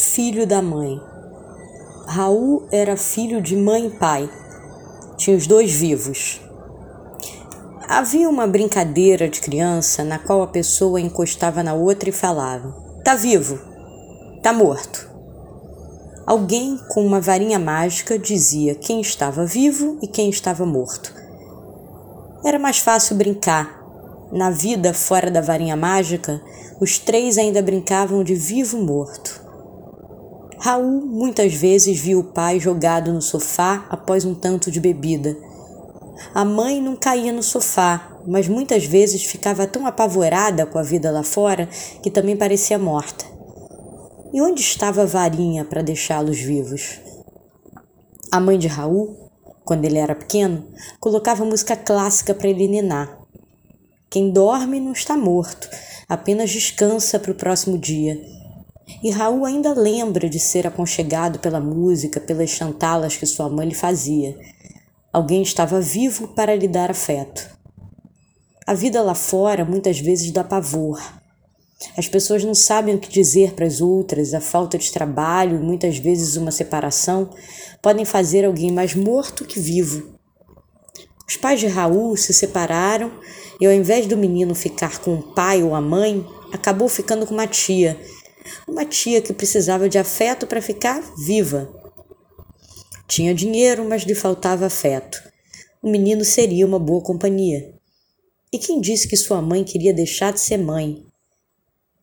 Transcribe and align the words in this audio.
filho 0.00 0.46
da 0.46 0.62
mãe. 0.62 1.00
Raul 2.06 2.66
era 2.72 2.96
filho 2.96 3.40
de 3.40 3.54
mãe 3.54 3.86
e 3.86 3.90
pai. 3.90 4.30
Tinha 5.16 5.36
os 5.36 5.46
dois 5.46 5.72
vivos. 5.72 6.40
Havia 7.86 8.28
uma 8.28 8.46
brincadeira 8.46 9.28
de 9.28 9.40
criança 9.40 10.02
na 10.02 10.18
qual 10.18 10.42
a 10.42 10.46
pessoa 10.46 11.00
encostava 11.00 11.62
na 11.62 11.74
outra 11.74 12.08
e 12.08 12.12
falava: 12.12 12.74
Tá 13.04 13.14
vivo, 13.14 13.58
tá 14.42 14.52
morto. 14.52 15.08
Alguém 16.26 16.78
com 16.88 17.04
uma 17.04 17.20
varinha 17.20 17.58
mágica 17.58 18.18
dizia 18.18 18.74
quem 18.74 19.00
estava 19.00 19.44
vivo 19.44 19.98
e 20.00 20.06
quem 20.06 20.30
estava 20.30 20.64
morto. 20.64 21.12
Era 22.44 22.58
mais 22.58 22.78
fácil 22.78 23.16
brincar. 23.16 23.78
Na 24.32 24.50
vida 24.50 24.94
fora 24.94 25.30
da 25.30 25.40
varinha 25.40 25.76
mágica, 25.76 26.40
os 26.80 26.98
três 26.98 27.36
ainda 27.36 27.60
brincavam 27.60 28.24
de 28.24 28.34
vivo-morto. 28.34 29.39
Raul 30.62 31.00
muitas 31.06 31.54
vezes 31.54 31.98
viu 31.98 32.20
o 32.20 32.24
pai 32.24 32.60
jogado 32.60 33.10
no 33.14 33.22
sofá 33.22 33.86
após 33.88 34.26
um 34.26 34.34
tanto 34.34 34.70
de 34.70 34.78
bebida. 34.78 35.34
A 36.34 36.44
mãe 36.44 36.82
não 36.82 36.94
caía 36.94 37.32
no 37.32 37.42
sofá, 37.42 38.18
mas 38.26 38.46
muitas 38.46 38.84
vezes 38.84 39.24
ficava 39.24 39.66
tão 39.66 39.86
apavorada 39.86 40.66
com 40.66 40.78
a 40.78 40.82
vida 40.82 41.10
lá 41.10 41.22
fora 41.22 41.66
que 42.02 42.10
também 42.10 42.36
parecia 42.36 42.78
morta. 42.78 43.24
E 44.34 44.42
onde 44.42 44.60
estava 44.60 45.00
a 45.00 45.06
varinha 45.06 45.64
para 45.64 45.80
deixá-los 45.80 46.38
vivos? 46.38 47.00
A 48.30 48.38
mãe 48.38 48.58
de 48.58 48.68
Raul, 48.68 49.30
quando 49.64 49.86
ele 49.86 49.96
era 49.96 50.14
pequeno, 50.14 50.68
colocava 51.00 51.42
música 51.42 51.74
clássica 51.74 52.34
para 52.34 52.50
ele 52.50 52.68
ninar. 52.68 53.18
Quem 54.10 54.30
dorme 54.30 54.78
não 54.78 54.92
está 54.92 55.16
morto, 55.16 55.70
apenas 56.06 56.50
descansa 56.50 57.18
para 57.18 57.32
o 57.32 57.34
próximo 57.34 57.78
dia 57.78 58.20
e 59.02 59.10
Raul 59.10 59.44
ainda 59.44 59.72
lembra 59.72 60.28
de 60.28 60.38
ser 60.38 60.66
aconchegado 60.66 61.38
pela 61.38 61.60
música, 61.60 62.20
pelas 62.20 62.50
chantalas 62.50 63.16
que 63.16 63.26
sua 63.26 63.48
mãe 63.48 63.68
lhe 63.68 63.74
fazia. 63.74 64.36
Alguém 65.12 65.42
estava 65.42 65.80
vivo 65.80 66.28
para 66.28 66.54
lhe 66.54 66.68
dar 66.68 66.90
afeto. 66.90 67.48
A 68.66 68.74
vida 68.74 69.02
lá 69.02 69.14
fora 69.14 69.64
muitas 69.64 69.98
vezes 69.98 70.30
dá 70.30 70.44
pavor. 70.44 71.00
As 71.96 72.06
pessoas 72.06 72.44
não 72.44 72.54
sabem 72.54 72.94
o 72.94 72.98
que 72.98 73.08
dizer 73.08 73.54
para 73.54 73.66
as 73.66 73.80
outras, 73.80 74.34
a 74.34 74.40
falta 74.40 74.76
de 74.76 74.92
trabalho 74.92 75.56
e 75.56 75.64
muitas 75.64 75.96
vezes 75.98 76.36
uma 76.36 76.50
separação 76.50 77.30
podem 77.80 78.04
fazer 78.04 78.44
alguém 78.44 78.70
mais 78.70 78.94
morto 78.94 79.44
que 79.44 79.58
vivo. 79.58 80.18
Os 81.26 81.36
pais 81.36 81.58
de 81.60 81.66
Raul 81.66 82.16
se 82.16 82.34
separaram 82.34 83.10
e, 83.60 83.66
ao 83.66 83.72
invés 83.72 84.06
do 84.06 84.16
menino 84.16 84.54
ficar 84.54 84.98
com 84.98 85.14
o 85.14 85.22
pai 85.22 85.62
ou 85.62 85.74
a 85.74 85.80
mãe, 85.80 86.26
acabou 86.52 86.88
ficando 86.88 87.26
com 87.26 87.32
uma 87.32 87.46
tia 87.46 87.98
uma 88.66 88.84
tia 88.84 89.20
que 89.20 89.32
precisava 89.32 89.88
de 89.88 89.98
afeto 89.98 90.46
para 90.46 90.62
ficar 90.62 91.00
viva. 91.16 91.68
Tinha 93.08 93.34
dinheiro, 93.34 93.84
mas 93.84 94.02
lhe 94.02 94.14
faltava 94.14 94.66
afeto. 94.66 95.22
O 95.82 95.90
menino 95.90 96.24
seria 96.24 96.66
uma 96.66 96.78
boa 96.78 97.02
companhia. 97.02 97.74
E 98.52 98.58
quem 98.58 98.80
disse 98.80 99.08
que 99.08 99.16
sua 99.16 99.40
mãe 99.40 99.64
queria 99.64 99.92
deixar 99.92 100.32
de 100.32 100.40
ser 100.40 100.56
mãe? 100.56 101.04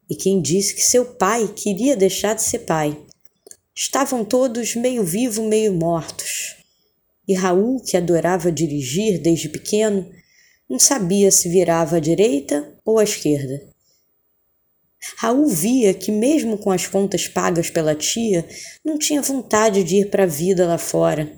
E 0.10 0.16
quem 0.16 0.42
disse 0.42 0.74
que 0.74 0.82
seu 0.82 1.06
pai 1.06 1.48
queria 1.54 1.96
deixar 1.96 2.34
de 2.34 2.42
ser 2.42 2.60
pai? 2.60 2.98
Estavam 3.76 4.26
todos 4.26 4.76
meio 4.76 5.04
vivos, 5.04 5.46
meio 5.46 5.74
mortos. 5.74 6.56
E 7.28 7.34
Raul, 7.34 7.82
que 7.82 7.98
adorava 7.98 8.52
dirigir 8.52 9.22
desde 9.22 9.50
pequeno, 9.50 10.10
não 10.70 10.80
sabia 10.80 11.30
se 11.30 11.50
virava 11.50 11.98
à 11.98 12.00
direita 12.00 12.74
ou 12.84 12.98
à 12.98 13.04
esquerda. 13.04 13.77
Raul 15.20 15.48
via 15.48 15.96
que, 15.96 16.12
mesmo 16.12 16.60
com 16.60 16.70
as 16.70 16.86
contas 16.86 17.28
pagas 17.28 17.72
pela 17.72 17.96
tia, 17.96 18.48
não 18.86 19.00
tinha 19.00 19.20
vontade 19.20 19.84
de 19.84 19.96
ir 19.96 20.12
para 20.12 20.24
a 20.24 20.28
vida 20.28 20.68
lá 20.68 20.78
fora. 20.78 21.36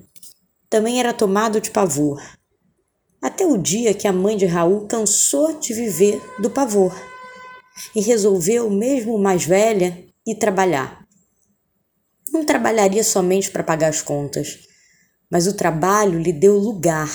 Também 0.69 0.99
era 0.99 1.13
tomado 1.13 1.61
de 1.61 1.71
pavor. 1.71 2.21
Até 3.21 3.45
o 3.45 3.57
dia 3.57 3.93
que 3.93 4.05
a 4.05 4.11
mãe 4.11 4.35
de 4.35 4.45
Raul 4.45 4.85
cansou 4.85 5.57
de 5.57 5.73
viver 5.73 6.21
do 6.41 6.49
pavor 6.49 6.93
e 7.95 8.01
resolveu, 8.01 8.69
mesmo 8.69 9.17
mais 9.17 9.45
velha, 9.45 9.97
ir 10.27 10.35
trabalhar. 10.35 11.07
Não 12.33 12.45
trabalharia 12.45 13.03
somente 13.03 13.49
para 13.49 13.63
pagar 13.63 13.87
as 13.87 14.01
contas, 14.01 14.59
mas 15.31 15.47
o 15.47 15.55
trabalho 15.55 16.19
lhe 16.19 16.33
deu 16.33 16.57
lugar. 16.57 17.09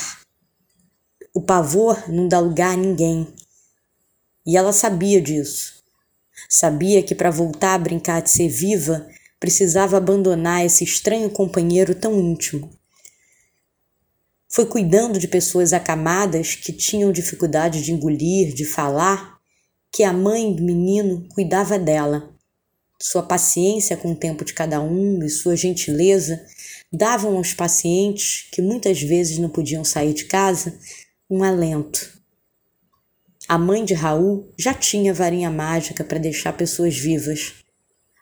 O 1.34 1.42
pavor 1.42 2.10
não 2.10 2.26
dá 2.26 2.40
lugar 2.40 2.72
a 2.72 2.76
ninguém. 2.76 3.28
E 4.46 4.56
ela 4.56 4.72
sabia 4.72 5.20
disso. 5.20 5.83
Sabia 6.48 7.02
que 7.02 7.14
para 7.14 7.30
voltar 7.30 7.74
a 7.74 7.78
brincar 7.78 8.22
de 8.22 8.30
ser 8.30 8.48
viva, 8.48 9.06
precisava 9.40 9.96
abandonar 9.96 10.64
esse 10.64 10.84
estranho 10.84 11.28
companheiro 11.30 11.94
tão 11.94 12.18
íntimo. 12.18 12.70
Foi 14.48 14.66
cuidando 14.66 15.18
de 15.18 15.26
pessoas 15.26 15.72
acamadas 15.72 16.54
que 16.54 16.72
tinham 16.72 17.12
dificuldade 17.12 17.82
de 17.82 17.92
engolir, 17.92 18.54
de 18.54 18.64
falar, 18.64 19.38
que 19.92 20.02
a 20.02 20.12
mãe 20.12 20.54
do 20.54 20.62
menino 20.62 21.28
cuidava 21.28 21.78
dela. 21.78 22.32
Sua 23.00 23.22
paciência 23.22 23.96
com 23.96 24.12
o 24.12 24.16
tempo 24.16 24.44
de 24.44 24.54
cada 24.54 24.80
um 24.80 25.22
e 25.22 25.28
sua 25.28 25.56
gentileza 25.56 26.44
davam 26.92 27.36
aos 27.36 27.52
pacientes, 27.52 28.48
que 28.52 28.62
muitas 28.62 29.02
vezes 29.02 29.38
não 29.38 29.48
podiam 29.48 29.84
sair 29.84 30.14
de 30.14 30.24
casa, 30.26 30.78
um 31.28 31.42
alento 31.42 32.13
a 33.46 33.58
mãe 33.58 33.84
de 33.84 33.92
Raul 33.92 34.48
já 34.58 34.72
tinha 34.72 35.12
varinha 35.12 35.50
mágica 35.50 36.02
para 36.02 36.18
deixar 36.18 36.54
pessoas 36.54 36.96
vivas, 36.96 37.54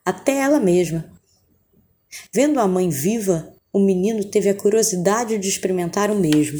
até 0.05 0.38
ela 0.38 0.59
mesma. 0.59 1.05
Vendo 2.34 2.59
a 2.59 2.66
mãe 2.66 2.88
viva, 2.88 3.55
o 3.72 3.78
menino 3.78 4.25
teve 4.25 4.49
a 4.49 4.55
curiosidade 4.55 5.38
de 5.38 5.49
experimentar 5.49 6.10
o 6.10 6.16
mesmo. 6.16 6.59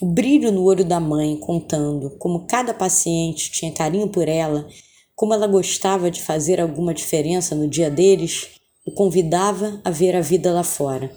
O 0.00 0.06
brilho 0.06 0.52
no 0.52 0.62
olho 0.62 0.84
da 0.84 1.00
mãe, 1.00 1.36
contando 1.38 2.10
como 2.18 2.46
cada 2.46 2.74
paciente 2.74 3.50
tinha 3.50 3.72
carinho 3.72 4.08
por 4.08 4.28
ela, 4.28 4.68
como 5.16 5.32
ela 5.32 5.46
gostava 5.46 6.10
de 6.10 6.22
fazer 6.22 6.60
alguma 6.60 6.92
diferença 6.92 7.54
no 7.54 7.66
dia 7.66 7.90
deles, 7.90 8.50
o 8.84 8.92
convidava 8.92 9.80
a 9.82 9.90
ver 9.90 10.14
a 10.14 10.20
vida 10.20 10.52
lá 10.52 10.62
fora. 10.62 11.10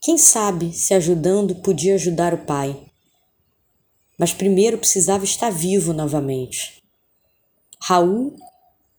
Quem 0.00 0.16
sabe 0.16 0.72
se 0.72 0.94
ajudando 0.94 1.56
podia 1.56 1.96
ajudar 1.96 2.32
o 2.32 2.46
pai 2.46 2.91
mas 4.22 4.32
primeiro 4.32 4.78
precisava 4.78 5.24
estar 5.24 5.50
vivo 5.50 5.92
novamente. 5.92 6.80
Raul, 7.80 8.36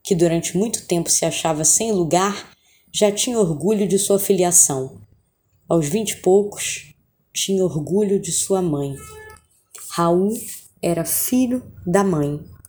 que 0.03 0.13
durante 0.13 0.57
muito 0.57 0.85
tempo 0.85 1.09
se 1.09 1.23
achava 1.23 1.63
sem 1.63 1.93
lugar, 1.93 2.51
já 2.91 3.09
tinha 3.09 3.39
orgulho 3.39 3.87
de 3.87 3.97
sua 3.97 4.19
filiação. 4.19 4.99
Aos 5.69 5.87
vinte 5.87 6.09
e 6.09 6.17
poucos, 6.17 6.93
tinha 7.33 7.63
orgulho 7.63 8.19
de 8.19 8.33
sua 8.33 8.61
mãe. 8.61 8.97
Raul 9.91 10.37
era 10.81 11.05
filho 11.05 11.63
da 11.87 12.03
mãe. 12.03 12.43